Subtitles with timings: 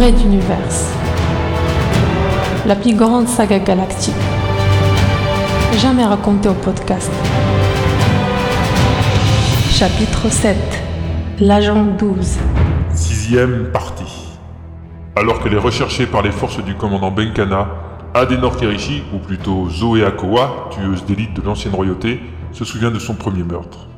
[0.00, 0.92] Red Universe.
[2.66, 4.14] La plus grande saga galactique.
[5.78, 7.10] Jamais racontée au podcast.
[9.72, 10.56] Chapitre 7.
[11.40, 12.38] L'agent 12.
[12.94, 14.38] Sixième partie.
[15.16, 17.66] Alors qu'elle est recherchée par les forces du commandant Benkana,
[18.14, 22.20] Adenor Kirishi, ou plutôt Zoé Akoa, tueuse d'élite de l'ancienne royauté,
[22.52, 23.88] se souvient de son premier meurtre.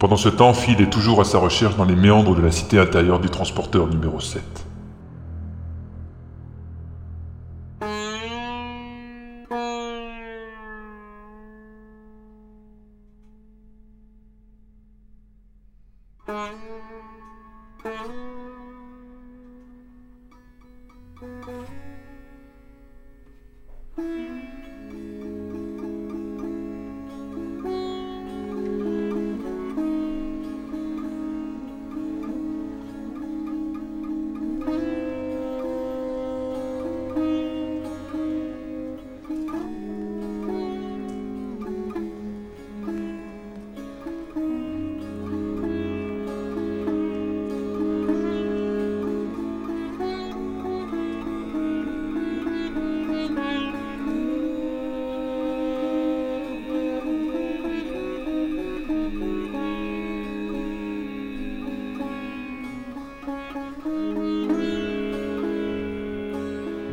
[0.00, 2.80] Pendant ce temps, Phil est toujours à sa recherche dans les méandres de la cité
[2.80, 4.67] intérieure du transporteur numéro 7.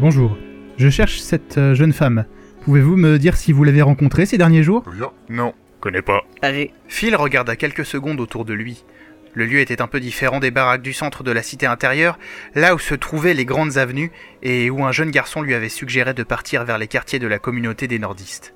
[0.07, 0.37] Bonjour,
[0.77, 2.25] je cherche cette euh, jeune femme.
[2.61, 4.83] Pouvez-vous me dire si vous l'avez rencontrée ces derniers jours?
[5.29, 6.21] Non, connais pas.
[6.43, 6.71] Allez.
[6.87, 8.85] Phil regarda quelques secondes autour de lui.
[9.33, 12.19] Le lieu était un peu différent des baraques du centre de la cité intérieure,
[12.53, 14.11] là où se trouvaient les grandes avenues
[14.43, 17.39] et où un jeune garçon lui avait suggéré de partir vers les quartiers de la
[17.39, 18.53] communauté des nordistes.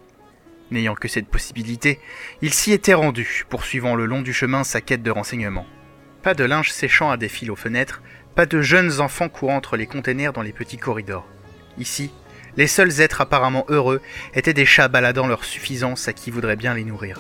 [0.70, 2.00] N'ayant que cette possibilité,
[2.44, 5.66] il s'y était rendu, poursuivant le long du chemin sa quête de renseignements.
[6.22, 8.04] Pas de linge séchant à des fils aux fenêtres,
[8.36, 11.26] pas de jeunes enfants courant entre les containers dans les petits corridors.
[11.80, 12.12] Ici,
[12.58, 14.02] les seuls êtres apparemment heureux
[14.34, 17.20] étaient des chats baladant leur suffisance à qui voudrait bien les nourrir.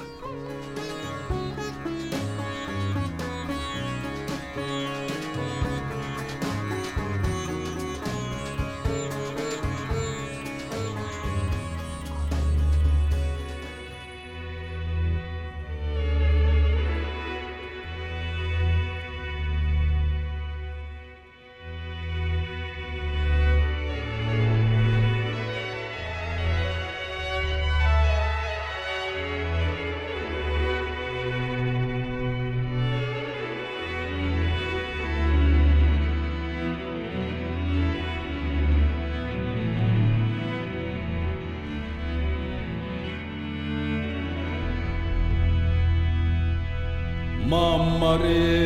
[48.01, 48.59] E.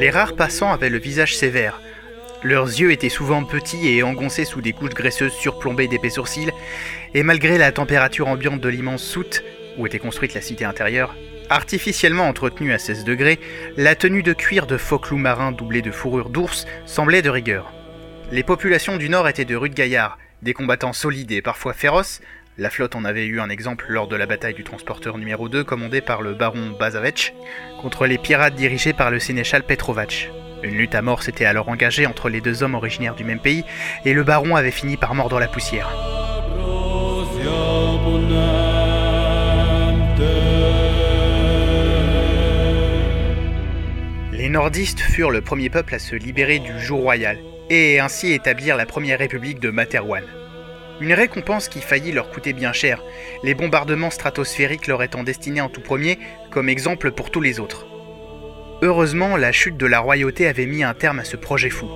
[0.00, 1.80] Les rares passants avaient le visage sévère.
[2.42, 6.50] Leurs yeux étaient souvent petits et engoncés sous des couches graisseuses surplombées d'épais sourcils,
[7.12, 9.42] et malgré la température ambiante de l'immense soute,
[9.76, 11.14] où était construite la cité intérieure,
[11.50, 13.40] artificiellement entretenue à 16 degrés,
[13.76, 17.72] la tenue de cuir de faux clous marins doublée de fourrure d'ours semblait de rigueur.
[18.32, 22.22] Les populations du Nord étaient de rudes gaillards, des combattants solides et parfois féroces.
[22.56, 25.64] La flotte en avait eu un exemple lors de la bataille du transporteur numéro 2
[25.64, 27.34] commandé par le baron Bazavech
[27.82, 30.30] contre les pirates dirigés par le sénéchal Petrovac.
[30.62, 33.64] Une lutte à mort s'était alors engagée entre les deux hommes originaires du même pays
[34.04, 35.90] et le baron avait fini par mordre la poussière.
[44.32, 47.38] Les nordistes furent le premier peuple à se libérer du joug royal
[47.70, 50.24] et ainsi établir la première république de Materwan.
[51.00, 53.02] Une récompense qui faillit leur coûter bien cher,
[53.42, 56.18] les bombardements stratosphériques leur étant destinés en tout premier
[56.50, 57.86] comme exemple pour tous les autres.
[58.82, 61.86] Heureusement, la chute de la royauté avait mis un terme à ce projet fou.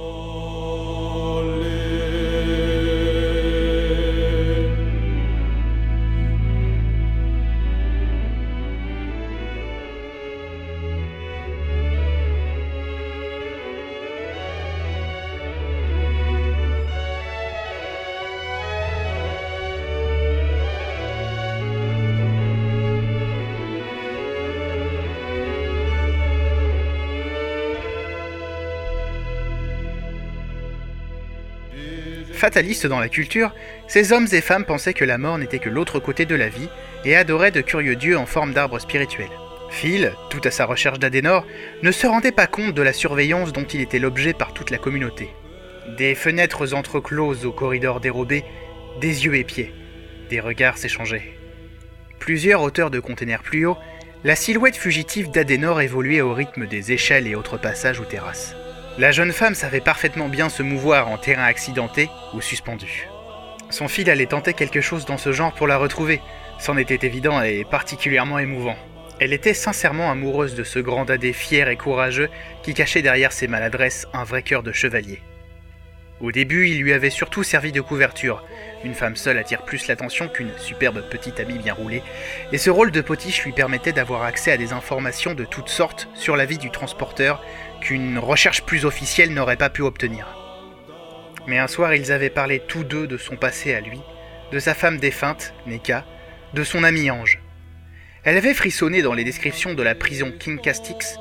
[32.45, 33.55] Fatalistes dans la culture,
[33.89, 36.69] ces hommes et femmes pensaient que la mort n'était que l'autre côté de la vie
[37.07, 39.31] et adoraient de curieux dieux en forme d'arbres spirituels.
[39.71, 41.47] Phil, tout à sa recherche d'Adenor,
[41.83, 44.77] ne se rendait pas compte de la surveillance dont il était l'objet par toute la
[44.77, 45.31] communauté.
[45.97, 48.45] Des fenêtres entrecloses au corridor dérobé,
[49.01, 49.73] des yeux épiés,
[50.29, 51.39] des regards s'échangeaient.
[52.19, 53.79] Plusieurs hauteurs de containers plus haut,
[54.23, 58.55] la silhouette fugitive d'Adenor évoluait au rythme des échelles et autres passages ou terrasses.
[58.97, 63.09] La jeune femme savait parfaitement bien se mouvoir en terrain accidenté ou suspendu.
[63.69, 66.21] Son fil allait tenter quelque chose dans ce genre pour la retrouver,
[66.61, 68.77] c'en était évident et particulièrement émouvant.
[69.19, 72.31] Elle était sincèrement amoureuse de ce grand dadé fier et courageux
[72.63, 75.21] qui cachait derrière ses maladresses un vrai cœur de chevalier.
[76.21, 78.45] Au début, il lui avait surtout servi de couverture.
[78.85, 82.03] Une femme seule attire plus l'attention qu'une superbe petite amie bien roulée,
[82.53, 86.09] et ce rôle de potiche lui permettait d'avoir accès à des informations de toutes sortes
[86.15, 87.43] sur la vie du transporteur
[87.85, 90.27] qu'une recherche plus officielle n'aurait pas pu obtenir.
[91.47, 94.01] Mais un soir, ils avaient parlé tous deux de son passé à lui,
[94.51, 96.07] de sa femme défunte, Neka,
[96.55, 97.41] de son ami Ange.
[98.25, 101.19] Elle avait frissonné dans les descriptions de la prison King Castix,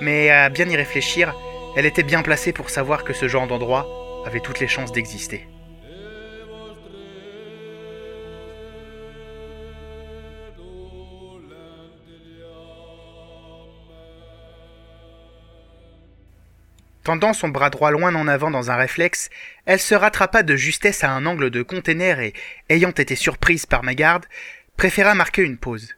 [0.00, 1.34] mais à bien y réfléchir,
[1.76, 3.86] elle était bien placée pour savoir que ce genre d'endroit
[4.26, 5.46] avait toutes les chances d'exister.
[17.10, 19.30] Tendant son bras droit loin en avant dans un réflexe,
[19.66, 22.34] elle se rattrapa de justesse à un angle de container et,
[22.68, 24.26] ayant été surprise par Megarde,
[24.76, 25.96] préféra marquer une pause.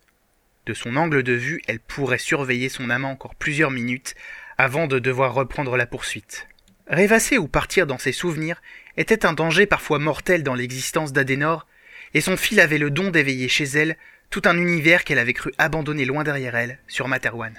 [0.65, 4.15] De son angle de vue, elle pourrait surveiller son amant encore plusieurs minutes
[4.57, 6.49] avant de devoir reprendre la poursuite.
[6.87, 8.63] Rêvasser ou partir dans ses souvenirs
[8.97, 11.67] était un danger parfois mortel dans l'existence d'Adenor,
[12.15, 13.99] et son fil avait le don d'éveiller chez elle
[14.31, 17.53] tout un univers qu'elle avait cru abandonner loin derrière elle, sur Materwan.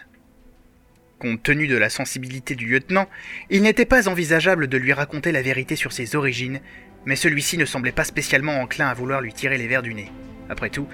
[1.23, 3.07] Compte tenu de la sensibilité du lieutenant,
[3.49, 6.59] il n'était pas envisageable de lui raconter la vérité sur ses origines,
[7.05, 10.11] mais celui-ci ne semblait pas spécialement enclin à vouloir lui tirer les vers du nez.
[10.49, 10.85] Après tout,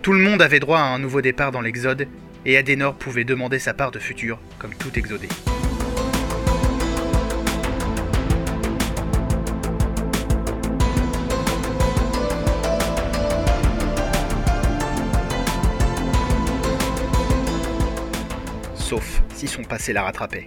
[0.00, 2.08] tout le monde avait droit à un nouveau départ dans l'Exode,
[2.46, 5.28] et Adenor pouvait demander sa part de futur, comme tout exodé.
[18.76, 20.46] Sauf si son passé la rattrapait.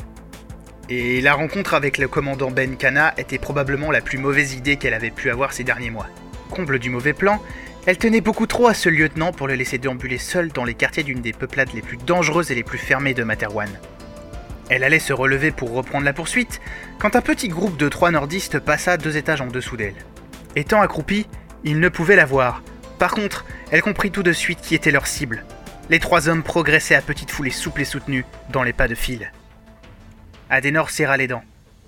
[0.89, 4.94] Et la rencontre avec le commandant Ben Kana était probablement la plus mauvaise idée qu'elle
[4.94, 6.07] avait pu avoir ces derniers mois.
[6.50, 7.42] Comble du mauvais plan,
[7.86, 11.04] elle tenait beaucoup trop à ce lieutenant pour le laisser déambuler seul dans les quartiers
[11.04, 13.69] d'une des peuplades les plus dangereuses et les plus fermées de Materwan.
[14.69, 16.60] Elle allait se relever pour reprendre la poursuite,
[17.00, 19.95] quand un petit groupe de trois nordistes passa deux étages en dessous d'elle.
[20.56, 21.28] Étant accroupie,
[21.63, 22.62] ils ne pouvaient la voir.
[23.00, 25.45] Par contre, elle comprit tout de suite qui était leur cible.
[25.89, 29.31] Les trois hommes progressaient à petite foulée souple et soutenue dans les pas de fil.
[30.50, 31.44] Adenor serra les dents.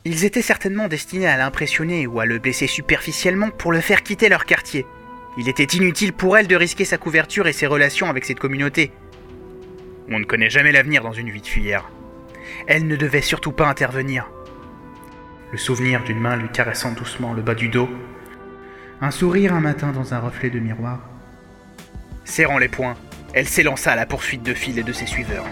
[0.06, 4.30] Ils étaient certainement destinés à l'impressionner ou à le blesser superficiellement pour le faire quitter
[4.30, 4.86] leur quartier.
[5.38, 8.92] Il était inutile pour elle de risquer sa couverture et ses relations avec cette communauté.
[10.10, 11.90] On ne connaît jamais l'avenir dans une vie de fuyère.
[12.68, 14.30] Elle ne devait surtout pas intervenir.
[15.52, 17.90] Le souvenir d'une main lui caressant doucement le bas du dos,
[19.02, 21.00] un sourire un matin dans un reflet de miroir.
[22.24, 22.96] Serrant les poings,
[23.34, 25.46] elle s'élança à la poursuite de Phil et de ses suiveurs.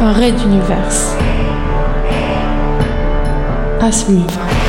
[0.00, 0.34] Un raid
[3.82, 3.88] d'univers.
[3.88, 4.61] À suivre.